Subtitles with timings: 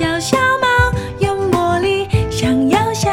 [0.00, 3.10] 小小猫有魔力，想要下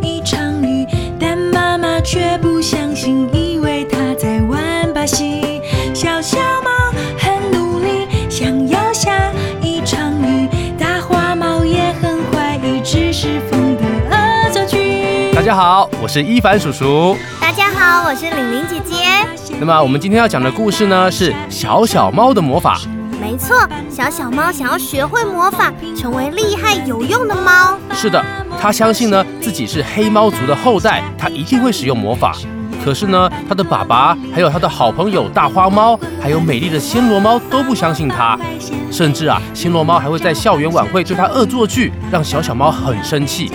[0.00, 0.86] 一场雨，
[1.20, 5.60] 但妈妈却不相信，以为它在玩把戏。
[5.92, 6.70] 小小猫
[7.18, 9.30] 很努力，想要下
[9.60, 10.48] 一场雨，
[10.78, 15.34] 大花猫也很怀疑，只是风的恶作剧。
[15.34, 17.18] 大家好，我是一凡叔叔。
[17.38, 19.04] 大家好，我是玲玲姐姐。
[19.58, 22.80] 那么我们今天要讲的故事呢，是小小猫的魔法。
[23.30, 23.56] 没错，
[23.88, 27.78] 小小猫想要学会魔法，成为厉害有用的猫。
[27.92, 28.20] 是的，
[28.60, 32.34] 它相信呢自己是黑猫族的后代，它一定会使用魔法。
[32.84, 38.36] 可是呢，它的爸爸还有他的好朋友大花猫，还有美丽的暹罗猫都不相信它，
[38.90, 43.52] 甚至啊，暹罗猫还会在校园晚会对它恶作剧，让小小猫很生气。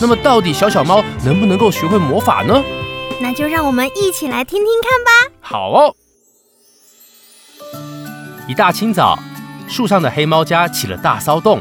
[0.00, 2.64] 那么到底小小猫能不能够学会魔法呢？
[3.20, 5.34] 那就让我们一起来听听看吧。
[5.42, 5.94] 好哦。
[8.48, 9.18] 一大清早，
[9.68, 11.60] 树上的黑猫家起了大骚动，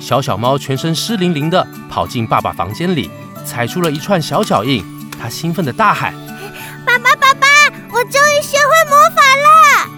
[0.00, 3.10] 小小猫全身湿淋淋的跑进爸爸房间里，
[3.44, 4.82] 踩出了一串小脚印。
[5.20, 6.14] 它兴奋的大喊
[6.86, 7.46] ：“爸爸，爸爸，
[7.90, 9.90] 我终于学会魔法了！”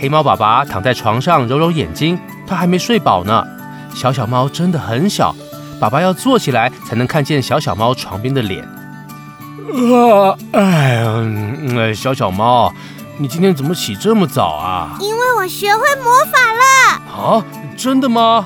[0.00, 3.46] 黑猫爸爸躺在床上揉揉眼睛，他还没睡饱呢。
[3.94, 5.36] 小小猫真的很小，
[5.78, 8.64] 爸爸要坐起来才能看见小小猫床边的脸。
[8.64, 12.72] 啊，哎呀，小小猫，
[13.22, 14.96] 你今天怎么起这么早啊？
[14.98, 16.98] 因为我学会魔法了。
[17.06, 17.44] 啊，
[17.78, 18.44] 真的吗？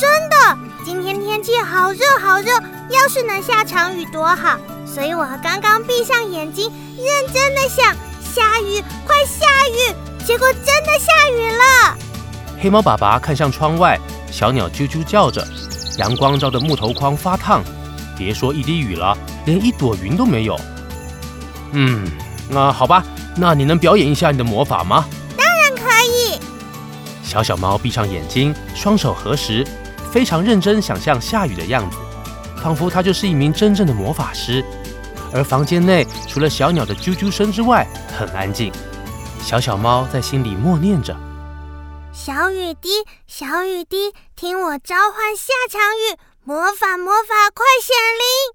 [0.00, 2.52] 真的，今天天气好热好热，
[2.90, 4.56] 要是能下场雨多好。
[4.86, 9.92] 所以我刚刚闭上眼睛，认真的想，下雨，快下雨！
[10.24, 11.98] 结果真的下雨了。
[12.62, 13.98] 黑猫爸爸看向窗外，
[14.30, 15.44] 小鸟啾啾叫着，
[15.98, 17.60] 阳光照得木头框发烫。
[18.16, 20.56] 别说一滴雨了，连一朵云都没有。
[21.72, 22.06] 嗯，
[22.48, 23.04] 那好吧，
[23.36, 25.04] 那你能表演一下你的魔法吗？
[25.36, 26.38] 当然可以。
[27.22, 29.66] 小小猫闭上眼睛，双手合十，
[30.12, 31.96] 非常认真想象下雨的样子，
[32.62, 34.64] 仿佛它就是一名真正的魔法师。
[35.32, 38.70] 而房间内除了小鸟的啾啾声之外，很安静。
[39.42, 41.16] 小小猫在心里默念着
[42.12, 42.90] ：“小雨滴，
[43.26, 48.54] 小雨滴，听我召唤下场雨，魔法魔法快显灵！”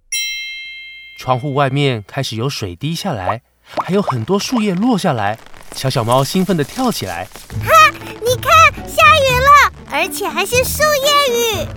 [1.20, 5.38] 窗户外面开始有水滴下来，还有很多树叶落下来。
[5.76, 7.28] 小小猫兴奋地跳起来
[7.64, 7.92] ：“哈，
[8.26, 8.52] 你看，
[8.88, 11.68] 下雨了，而且还是树叶雨！”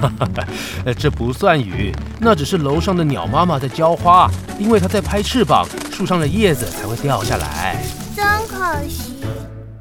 [0.00, 7.82] 哈哈，这不算雨，那只是楼上的鸟妈妈在浇花，因为它在拍翅膀，树上的叶子才会掉下来。
[8.14, 9.14] 真可惜，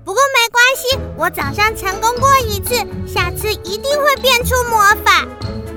[0.06, 2.76] 不过没关系，我早上成功过一次，
[3.06, 5.26] 下次一定会变出魔法。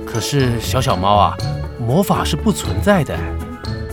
[0.06, 1.36] 可是小小猫啊，
[1.80, 3.18] 魔法是不存在的。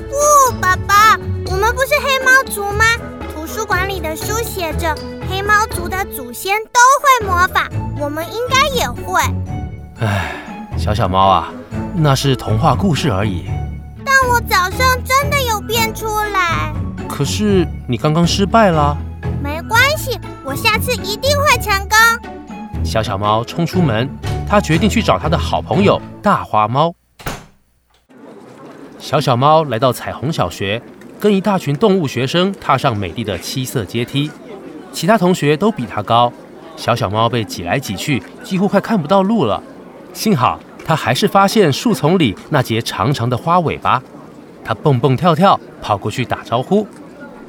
[0.09, 0.96] 不，爸爸，
[1.45, 2.85] 我们不是黑猫族吗？
[3.33, 4.95] 图书馆里的书写着，
[5.29, 7.67] 黑猫族的祖先都会魔法，
[7.99, 9.21] 我们应该也会。
[9.99, 10.35] 唉，
[10.77, 11.51] 小小猫啊，
[11.95, 13.45] 那是童话故事而已。
[14.05, 16.73] 但我早上真的有变出来。
[17.07, 18.95] 可是你刚刚失败了。
[19.41, 22.83] 没关系，我下次一定会成功。
[22.83, 24.09] 小小猫冲出门，
[24.47, 26.93] 它决定去找它的好朋友大花猫。
[28.99, 30.81] 小小猫来到彩虹小学，
[31.19, 34.31] 跟一大群动物学生踏上美丽的七色阶梯。
[34.91, 36.31] 其他同学都比他高，
[36.75, 39.61] 小小猫被挤来挤去，几乎快看不到路了。
[40.13, 44.01] 幸好，它还是发现树丛里那节长长的花尾巴，
[44.63, 46.87] 它蹦蹦跳跳跑过去打招呼：“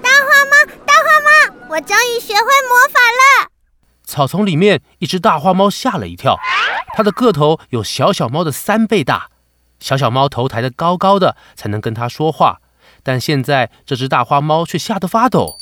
[0.03, 3.51] 大花猫，大花猫，我终于学会魔法了！”
[4.05, 6.37] 草丛里面，一只大花猫吓了一跳，
[6.95, 9.29] 它的个头有小小猫的三倍大，
[9.79, 12.61] 小小猫头抬得高高的，才能跟它说话。
[13.03, 15.59] 但现在，这只大花猫却吓得发抖。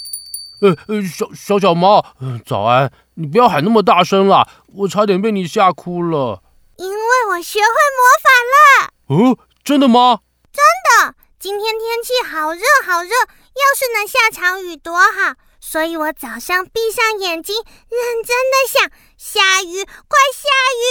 [0.61, 2.05] 呃呃，小小小猫，
[2.45, 2.91] 早安！
[3.15, 6.43] 你不要喊那么大声了，我差点被你吓哭了。
[6.77, 8.91] 因为我学会魔法了。
[9.07, 10.21] 哦，真的吗？
[10.53, 11.15] 真的。
[11.39, 15.35] 今天天气好热好热，要是能下场雨多好。
[15.61, 20.49] 所以我早上闭上眼睛，认真的想下雨，快下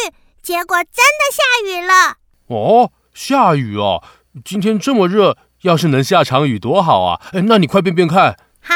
[0.08, 0.14] 雨。
[0.44, 2.18] 结果真的下雨了。
[2.48, 4.04] 哦，下雨啊！
[4.44, 7.20] 今天这么热，要是能下场雨多好啊！
[7.34, 8.38] 哎，那你快变变看。
[8.62, 8.76] 哈。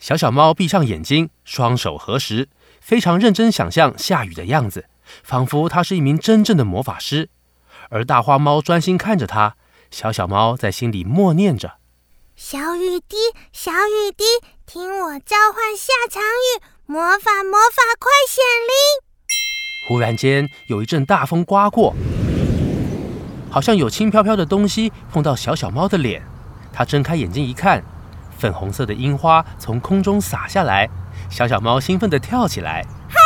[0.00, 2.48] 小小猫闭上眼睛，双手合十，
[2.80, 4.86] 非常认真想象下雨的样子。
[5.22, 7.30] 仿佛它是一名真正的魔法师，
[7.90, 9.54] 而大花猫专心看着它。
[9.92, 11.74] 小小猫在心里默念着
[12.34, 13.16] ：“小雨滴，
[13.52, 14.24] 小雨滴，
[14.66, 19.06] 听我召唤下场雨，魔法魔法快显灵！”
[19.86, 21.94] 忽然间，有一阵大风刮过，
[23.52, 26.22] 好像有轻飘飘的东西碰到小小猫的脸。
[26.72, 27.84] 它睁开眼睛一看，
[28.38, 30.88] 粉红色的樱花从空中洒下来。
[31.28, 32.82] 小小猫兴奋地跳起来。
[33.10, 33.20] 哈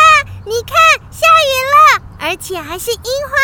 [0.45, 0.77] 你看，
[1.13, 2.99] 下雨了，而且还是樱
[3.31, 3.37] 花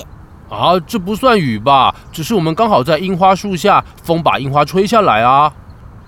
[0.00, 0.06] 雨。
[0.50, 1.94] 啊，这不算雨吧？
[2.10, 5.52] 只是我们刚好在樱花树下，风把樱花吹下来啊。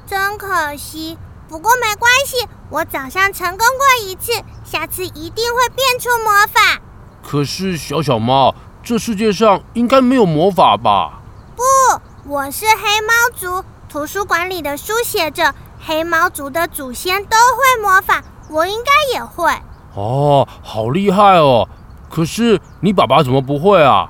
[0.07, 1.17] 真可惜，
[1.49, 4.33] 不过没关系，我早上成功过一次，
[4.65, 6.81] 下次一定会变出魔法。
[7.23, 8.55] 可是小小猫，
[8.87, 11.19] 这世界上应该没有魔法吧？
[11.57, 11.65] 不，
[12.31, 15.53] 我是黑猫族，图书馆里的书写着
[15.85, 19.53] 黑猫族的祖先都会魔法，我应该也会。
[19.97, 21.69] 哦，好厉害哦！
[22.09, 24.09] 可是你爸爸怎么不会啊？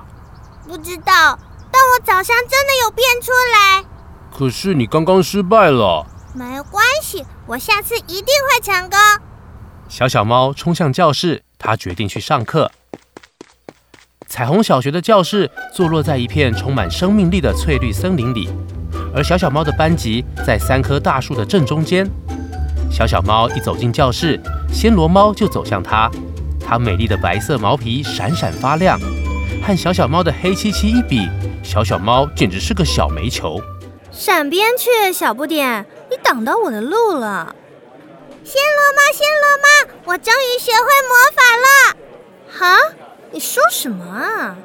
[0.67, 1.39] 不知道，
[1.71, 3.83] 但我早上真的有变出来。
[4.31, 6.05] 可是你刚刚失败了。
[6.35, 8.99] 没关系，我下次一定会成功。
[9.89, 12.69] 小小猫冲向教室，它决定去上课。
[14.29, 18.49] 彩虹小学的教室坐落在一片充满生命力的翠绿森林里，
[19.15, 22.05] 而小小猫的班级在三棵大树的正中间。
[22.91, 24.37] 小小猫一走进教室，
[24.69, 26.11] 暹罗猫就走向它，
[26.59, 28.99] 它美丽的白色毛皮闪闪发亮，
[29.63, 31.27] 和小小猫的黑漆漆一比，
[31.63, 33.61] 小小猫简直是个小煤球。
[34.11, 37.55] 闪边去，小不点，你挡到我的路了。
[38.43, 41.97] 暹罗猫，暹罗猫，我终于学会魔法了！
[42.49, 42.77] 哈，
[43.31, 44.55] 你说什么啊？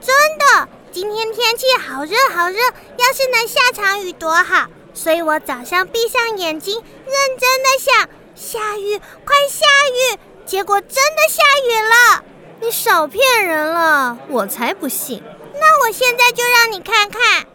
[0.00, 4.68] 真的，今天天气好热好热，要是能下场雨多好。
[4.94, 9.66] 所以我早上闭上眼睛，认真的想，下雨，快下
[10.14, 10.18] 雨！
[10.46, 12.24] 结果真的下雨了。
[12.60, 15.22] 你少骗人了，我才不信。
[15.54, 17.46] 那我现在就让你看看。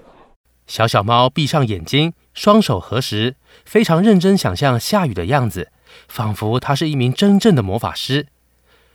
[0.68, 5.72] 小小猫闭上眼睛，双手合十，非常认真想象下雨的样子，
[6.08, 8.28] 仿佛它是一名真正的魔法师。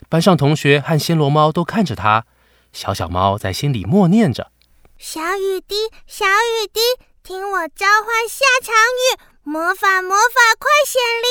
[0.09, 2.25] 班上同学和暹罗猫都看着它，
[2.73, 4.53] 小小猫在心里默念着
[4.99, 6.81] ：“小雨滴，小雨滴，
[7.25, 11.29] 听我召唤下场雨，魔法魔法快显灵！”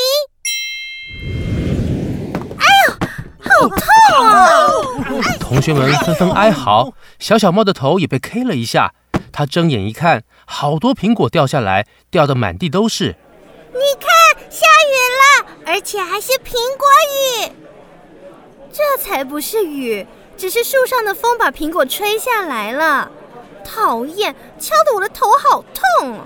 [2.60, 2.94] 哎呦，
[3.40, 3.78] 好痛
[4.28, 4.36] 啊！
[5.40, 8.94] 同学们纷纷哀嚎，小小猫的头也被 K 了一下。
[9.32, 13.16] 他睁眼一看，好多苹果掉下来，掉得满地都是。
[13.72, 14.10] 你看，
[14.50, 16.88] 下雨了，而且还是苹果
[17.48, 17.52] 雨。
[18.78, 20.06] 这才不是雨，
[20.36, 23.10] 只是树上的风把苹果吹下来了。
[23.64, 26.20] 讨厌，敲得我的头好痛。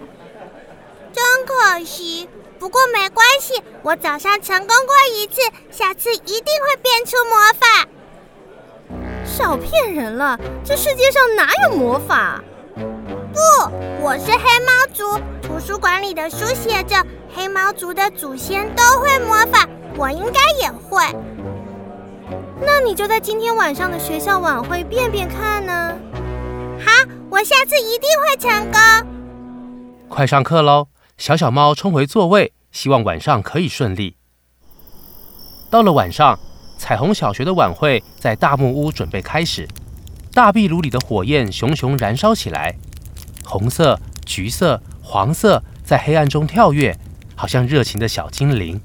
[1.13, 7.88] 真可惜，不过没关系，我早上成功过一次，下次一定会变出魔法。
[9.24, 10.36] 少骗人了，
[10.66, 12.44] 这世界上哪有魔法？
[12.75, 13.40] 不，
[14.02, 15.19] 我是黑猫族。
[15.44, 17.06] 图书馆里的书写着，
[17.36, 21.04] 黑猫族的祖先都会魔法，我应该也会。
[22.61, 25.97] 那你就在今天晚上的学校晚会变变看呢。
[26.79, 26.91] 好，
[27.29, 28.79] 我下次一定会成功。
[30.09, 30.88] 快上课喽！
[31.17, 34.15] 小小猫冲回座位，希望晚上可以顺利。
[35.69, 36.39] 到了晚上，
[36.77, 39.67] 彩虹小学的晚会在大木屋准备开始。
[40.33, 42.75] 大壁炉里的火焰熊熊燃烧起来，
[43.45, 46.97] 红色、橘色、黄色在黑暗中跳跃，
[47.35, 48.79] 好像热情的小精灵。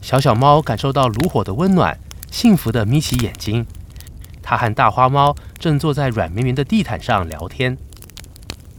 [0.00, 1.98] 小小猫感受到炉火的温暖，
[2.32, 3.64] 幸福地眯起眼睛。
[4.42, 7.78] 他和大花猫正坐在软绵绵的地毯上聊天。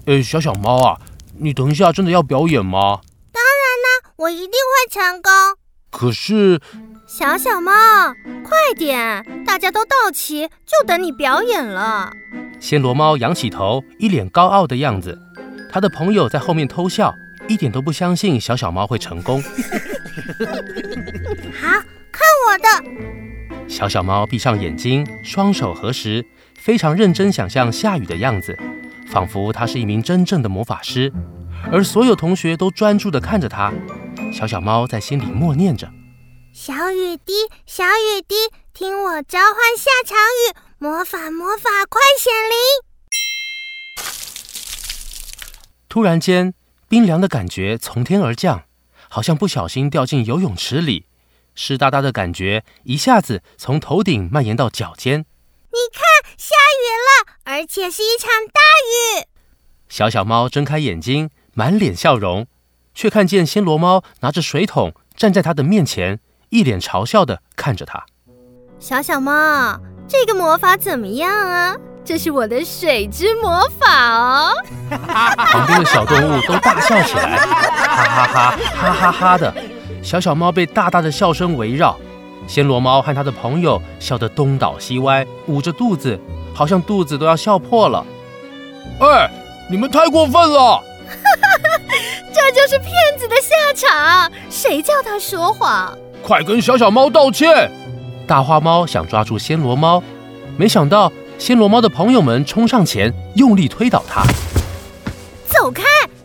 [0.05, 0.99] 呃，小小猫啊，
[1.37, 2.99] 你等一下真的要表演吗？
[3.31, 3.53] 当然
[3.85, 5.31] 啦，我一定会成功。
[5.89, 6.59] 可是。
[7.05, 7.71] 小小猫，
[8.43, 9.23] 快点！
[9.45, 12.11] 大家都到齐，就等你表演了。
[12.59, 15.15] 暹罗猫仰起头，一脸高傲的样子。
[15.71, 17.13] 他的朋友在后面偷笑，
[17.47, 19.43] 一点都不相信小小猫会成功。
[21.53, 21.69] 好
[22.11, 22.67] 看我的！
[23.67, 26.25] 小小猫闭上眼睛，双手合十，
[26.57, 28.57] 非常认真想象下雨的样子，
[29.07, 31.11] 仿佛它是一名真正的魔法师。
[31.71, 33.71] 而所有同学都专注地看着它。
[34.31, 35.89] 小小猫在心里默念着。
[36.51, 37.33] 小雨滴，
[37.65, 38.35] 小雨滴，
[38.73, 42.59] 听我召唤下场雨，魔法魔法快显灵！
[45.89, 46.53] 突然间，
[46.87, 48.63] 冰凉的感觉从天而降，
[49.09, 51.05] 好像不小心掉进游泳池里，
[51.55, 55.19] 湿哒哒的感觉一下子从头顶蔓延到脚尖。
[55.19, 58.61] 你看，下雨了，而且是一场大
[59.19, 59.27] 雨！
[59.89, 62.47] 小小猫睁开眼睛，满脸笑容，
[62.93, 66.19] 却看见暹罗猫拿着水桶站在它的面前。
[66.49, 68.05] 一脸嘲笑的看着它，
[68.79, 71.75] 小小猫，这个魔法怎么样啊？
[72.05, 74.53] 这是我的水之魔法哦！
[74.91, 79.51] 旁边的小动物都大笑起来，哈哈哈，哈哈哈的。
[80.03, 81.97] 小小猫被大大的笑声围绕，
[82.47, 86.19] 暹罗猫和它的朋友笑得东倒西歪，捂着肚子，
[86.53, 88.05] 好像肚子都要笑破了。
[88.99, 89.29] 哎，
[89.71, 90.83] 你们太过分了！
[92.33, 95.97] 这就是骗子的下场，谁叫他说谎？
[96.21, 97.71] 快跟小小猫道歉！
[98.27, 100.03] 大花猫想抓住暹罗猫，
[100.57, 104.23] 没想到暹罗猫的朋友们冲上前，用力推倒它。
[105.47, 105.83] 走开，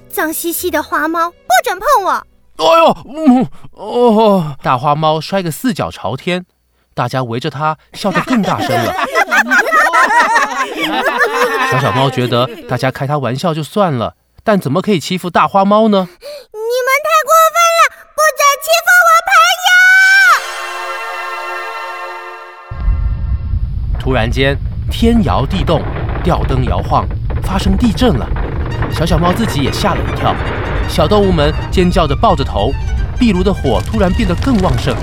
[0.08, 2.26] 脏兮兮的花猫，不准碰我！
[2.58, 6.44] 哎呦，嗯，哦，大花猫摔个四脚朝天，
[6.92, 8.92] 大家围着它笑得更大声了。
[11.70, 16.08] 小小猫觉得大家开它玩笑就算了，但怎么可以欺负大花猫呢？
[16.10, 17.80] 你们太过分了，
[18.16, 19.30] 不准欺负我朋
[23.94, 23.96] 友！
[24.00, 24.58] 突然间，
[24.90, 25.80] 天摇地动，
[26.24, 27.06] 吊灯摇晃，
[27.44, 28.28] 发生地震了。
[28.90, 30.34] 小小猫自己也吓了一跳。
[30.88, 32.72] 小动物们尖叫着抱着头，
[33.18, 34.96] 壁炉的火突然变得更旺盛，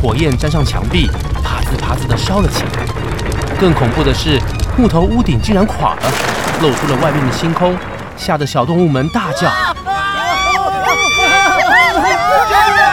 [0.00, 1.08] 火焰沾上墙壁，
[1.42, 2.70] 啪滋啪滋的烧了起来。
[3.58, 4.40] 更恐怖的是，
[4.76, 6.02] 木头屋顶竟然垮了，
[6.60, 7.76] 露出了外面的星空，
[8.16, 9.40] 吓得小动物们大叫：“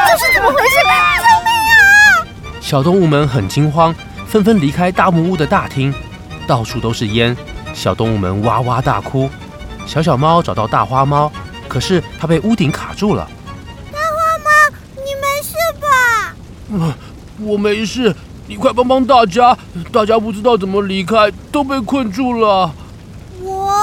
[0.07, 0.79] 这是怎么回事？
[0.81, 2.25] 救命啊！”
[2.59, 3.93] 小动物们很惊慌，
[4.25, 5.93] 纷纷离开大木屋的大厅，
[6.47, 7.37] 到处都是烟，
[7.75, 9.29] 小动物们哇哇大哭。
[9.85, 11.31] 小小猫找到大花猫。
[11.75, 13.29] 可是他被屋顶卡住了。
[13.91, 16.33] 大花猫，你没事吧？
[16.71, 18.15] 我我没事，
[18.47, 19.57] 你快帮帮大家！
[19.91, 22.73] 大家不知道怎么离开，都被困住了。
[23.41, 23.73] 我？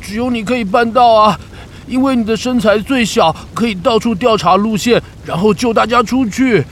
[0.00, 1.40] 只有你可以办到啊！
[1.88, 6.64] 因为你的身材最小，可以到处调查路线，然后救大家出去。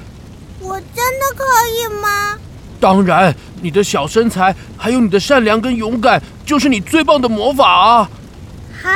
[0.61, 2.39] 我真的可以吗？
[2.79, 8.09] 当然，你的小身材，还有你的善良跟勇敢，就是你最棒的魔法啊！
[8.81, 8.91] 好。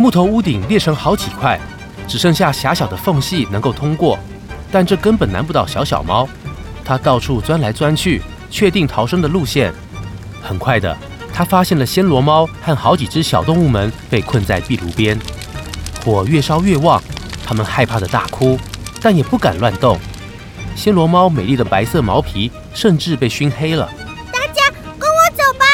[0.00, 1.60] 木头屋顶裂成好几块，
[2.08, 4.18] 只剩下狭小的缝隙能够通过，
[4.72, 6.26] 但这根本难不倒小小猫。
[6.82, 9.70] 它到处钻来钻去，确定逃生的路线。
[10.42, 10.96] 很快的，
[11.34, 15.18] 它发现了暹罗猫和好几只小动物们被困在壁炉边，
[16.02, 16.98] 火越烧越旺，
[17.44, 18.58] 它们害怕的大哭，
[19.02, 19.98] 但也不敢乱动。
[20.74, 23.86] 暹罗猫美丽的白色毛皮甚至被熏黑了。
[24.32, 24.62] 大家
[24.98, 25.66] 跟我走吧，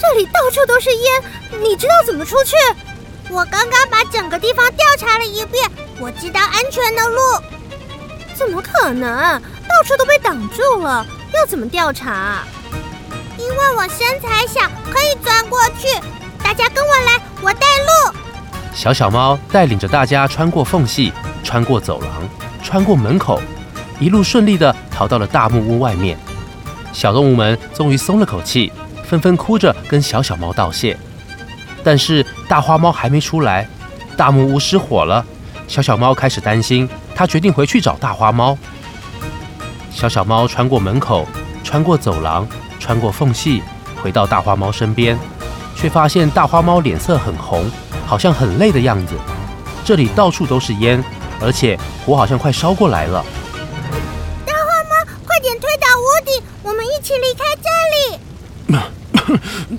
[0.00, 2.56] 这里到处都是烟，你知道怎么出去？
[3.28, 5.68] 我刚刚把整个地方调查了一遍，
[5.98, 7.20] 我知道安全的路。
[8.34, 9.40] 怎么可能？
[9.68, 11.04] 到处都被挡住了，
[11.34, 12.44] 要怎么调查？
[13.36, 15.88] 因为我身材小，可以钻过去。
[16.42, 18.16] 大家跟我来，我带路。
[18.74, 22.10] 小小猫带领着大家穿过缝隙，穿过走廊，
[22.62, 23.42] 穿过门口，
[23.98, 26.16] 一路顺利的逃到了大木屋外面。
[26.92, 28.72] 小动物们终于松了口气，
[29.04, 30.96] 纷纷哭着跟小小猫道谢。
[31.86, 33.64] 但是大花猫还没出来，
[34.16, 35.24] 大木屋失火了。
[35.68, 38.58] 小小猫开始担心，它决定回去找大花猫。
[39.92, 41.24] 小小猫穿过门口，
[41.62, 42.44] 穿过走廊，
[42.80, 43.62] 穿过缝隙，
[44.02, 45.16] 回到大花猫身边，
[45.76, 47.70] 却发现大花猫脸色很红，
[48.04, 49.14] 好像很累的样子。
[49.84, 51.00] 这里到处都是烟，
[51.40, 53.24] 而且火好像快烧过来了。
[54.44, 58.18] 大花猫，快点推倒屋顶，我们一起离开这里。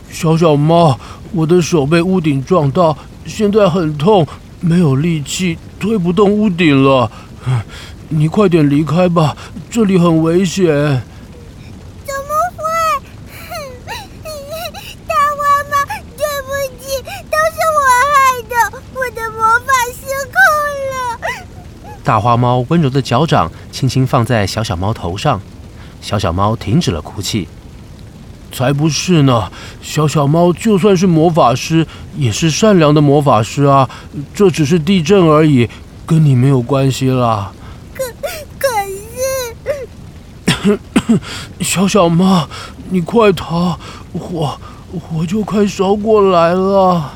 [0.09, 0.97] 小小猫。
[1.33, 4.27] 我的手被屋顶撞到，现在很痛，
[4.59, 7.11] 没有力气推不动屋顶了。
[8.09, 9.35] 你快点离开吧，
[9.69, 10.65] 这里很危险。
[10.65, 12.63] 怎么会？
[15.07, 15.73] 大花猫，
[16.15, 16.49] 对不
[16.81, 17.79] 起，都是我
[18.13, 18.15] 害
[18.49, 18.55] 的，
[18.93, 20.35] 我的魔法失控
[20.91, 20.95] 了。
[22.03, 25.41] 大花猫温柔的脚掌轻轻放在小小猫头上，
[26.01, 27.49] 小小猫停止了哭泣。
[28.57, 29.51] 才不是呢！
[29.83, 31.85] 小小猫就算是魔法师，
[32.15, 33.87] 也是善良的魔法师啊。
[34.33, 35.69] 这只是地震而已，
[36.07, 37.51] 跟你没有关系啦。
[37.93, 38.03] 可
[38.57, 38.67] 可
[40.63, 40.79] 是，
[41.61, 42.49] 小小猫，
[42.89, 43.77] 你快逃！
[44.19, 44.57] 火
[45.07, 47.13] 火就快烧过来了。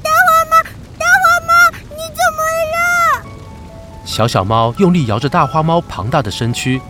[0.00, 0.62] 大花猫，
[0.96, 1.52] 大花猫，
[1.90, 2.38] 你怎么
[2.70, 3.26] 了？
[4.04, 6.80] 小小猫用力摇着大花猫庞大的身躯，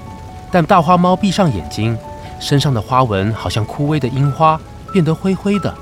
[0.53, 1.97] 但大花猫闭上眼睛。
[2.41, 4.59] 身上的花纹好像枯萎的樱花，
[4.93, 5.73] 变得灰灰的。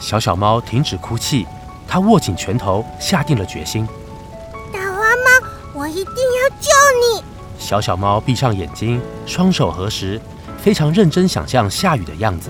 [0.00, 1.46] 小小猫停止哭泣，
[1.86, 3.86] 它握紧拳头，下定了决心。
[4.72, 6.70] 大花猫，我一定要救
[7.18, 7.22] 你！
[7.58, 10.18] 小小猫闭上眼睛，双手合十，
[10.56, 12.48] 非常认真想象下雨的样子，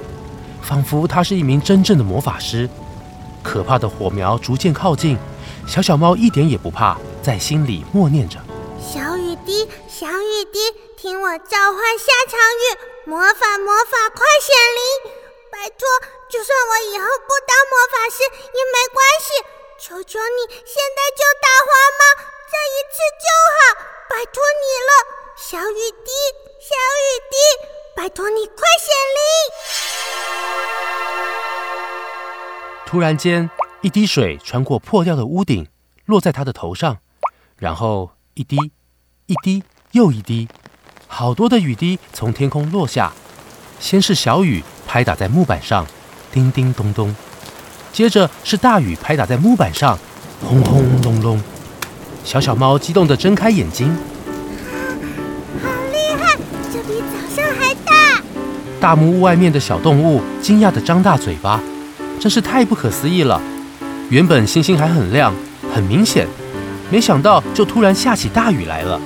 [0.62, 2.70] 仿佛它是一名真正的魔法师。
[3.42, 5.18] 可怕的火苗逐渐靠近。
[5.68, 8.40] 小小猫一点也不怕，在心里默念着
[8.80, 12.64] ：“小雨滴，小雨滴，听我召唤下场雨，
[13.04, 15.12] 魔法魔法快显灵！
[15.52, 15.86] 拜托，
[16.30, 19.44] 就算我以后不当魔法师也没关系，
[19.78, 21.70] 求求你现在救大花
[22.00, 22.02] 猫，
[22.48, 23.60] 这一次就好，
[24.08, 24.90] 拜托你了！
[25.36, 26.10] 小雨滴，
[26.58, 26.72] 小
[27.04, 27.36] 雨滴，
[27.94, 29.20] 拜托你快显灵！”
[32.88, 33.50] 突然间。
[33.80, 35.68] 一滴水穿过破掉的屋顶，
[36.04, 36.98] 落在他的头上，
[37.56, 38.56] 然后一滴、
[39.26, 40.48] 一滴又一滴，
[41.06, 43.12] 好多的雨滴从天空落下。
[43.78, 45.86] 先是小雨拍打在木板上，
[46.32, 47.14] 叮叮咚咚；
[47.92, 49.96] 接着是大雨拍打在木板上，
[50.44, 51.40] 轰轰隆隆。
[52.24, 53.96] 小小猫激动地睁开眼睛，
[55.62, 56.36] 好厉害，
[56.72, 58.20] 这比早上还大！
[58.80, 61.60] 大木屋外面的小动物惊讶地张大嘴巴，
[62.18, 63.40] 真是太不可思议了。
[64.10, 65.34] 原本星星还很亮，
[65.74, 66.26] 很明显，
[66.90, 68.98] 没想到就突然下起大雨来了。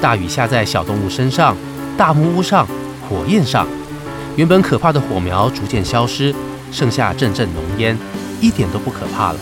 [0.00, 1.54] 大雨下在小动物身上、
[1.98, 2.66] 大木屋上、
[3.08, 3.66] 火焰上。
[4.36, 6.34] 原本可怕的火苗逐渐消失，
[6.70, 7.98] 剩下阵阵浓烟，
[8.40, 9.38] 一点都不可怕了。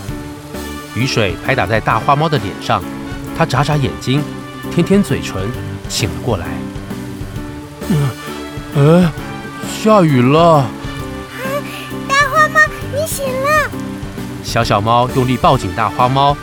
[0.97, 2.83] 雨水拍打在大花猫的脸上，
[3.39, 4.21] 它眨眨眼睛，
[4.73, 5.49] 舔舔嘴唇，
[5.89, 6.47] 醒了过来。
[7.89, 9.13] 嗯，哎，
[9.73, 10.67] 下雨了！
[12.09, 12.59] 大花猫，
[12.93, 13.50] 你醒了！
[14.51, 16.37] 小小猫用力抱紧大花猫，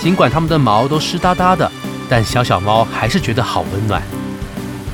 [0.00, 1.70] 尽管它们的毛都湿哒哒的，
[2.08, 4.02] 但小小猫还是觉得好温暖。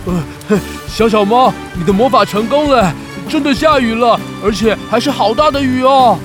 [0.04, 2.92] 呃，小小猫，你的魔法成功了，
[3.26, 6.18] 真的下雨了，而且还是好大的雨哦。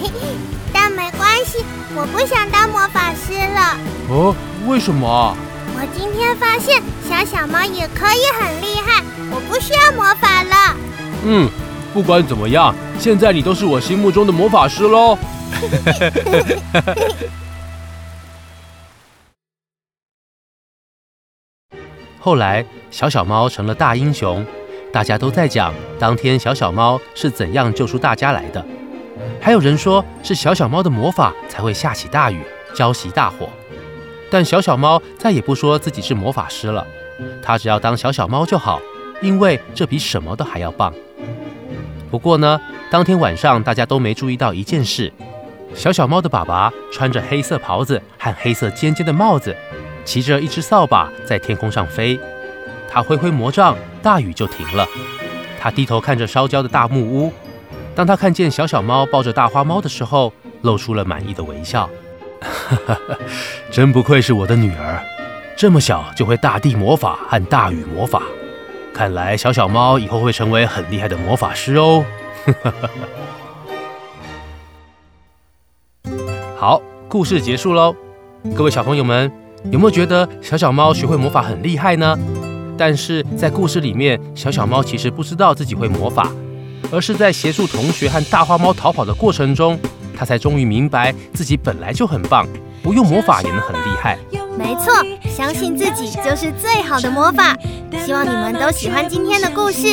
[0.72, 1.62] 但没关系，
[1.94, 3.76] 我不想当魔法师了。
[4.08, 4.34] 哦，
[4.66, 5.36] 为什么？
[5.74, 10.76] 我今天发现小小猫也可以很厉害，我不需要魔法了。
[11.26, 11.46] 嗯，
[11.92, 15.18] 不管怎么样，现在你都是我心目中的魔法师喽。
[22.22, 24.44] 后来，小小猫成了大英雄，
[24.92, 28.62] 大家都在讲当天小小猫是怎样救出大家来的。
[29.40, 32.42] 还有人说是小小猫的魔法才会下起大雨，
[32.74, 33.48] 浇熄大火。
[34.30, 36.86] 但小小猫再也不说自己是魔法师了，
[37.42, 38.82] 它只要当小小猫就好，
[39.22, 40.92] 因为这比什么都还要棒。
[42.10, 45.10] 不过呢，当天晚上大家都没注意到一件事：
[45.74, 49.56] 小小猫的爸爸穿着黑色袍子和黑色尖尖的帽子。
[50.04, 52.18] 骑着一只扫把在天空上飞，
[52.90, 54.86] 他挥挥魔杖，大雨就停了。
[55.60, 57.32] 他低头看着烧焦的大木屋。
[57.94, 61.88] 当他看见小小猫抱着大花猫的时候，露出了满意的微笑。
[63.70, 65.04] 真不愧是我的女儿，
[65.54, 68.22] 这么小就会大地魔法和大雨魔法。
[68.94, 72.04] 看来小小猫以后会成为很厉害的魔法师哦。
[76.60, 77.96] 好，故事结束喽，
[78.54, 79.32] 各位小朋友们。
[79.70, 82.14] 有没有觉得小小猫学会魔法很厉害呢？
[82.76, 86.30] 但是在故事里面，小小猫其实不知道自己会魔法，
[86.92, 89.80] 而是在协助同学和大花猫逃跑的过程中，
[90.14, 92.46] 它才终于明白自己本来就很棒，
[92.82, 94.18] 不用魔法也能很厉害。
[94.58, 94.92] 没错，
[95.30, 97.56] 相信自己就是最好的魔法。
[98.04, 99.86] 希望你们都喜欢今天的故事，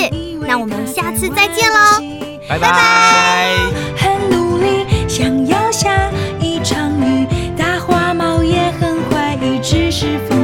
[0.46, 1.78] 那我们下次再见喽，
[2.50, 3.56] 拜拜。
[9.70, 10.37] 只是。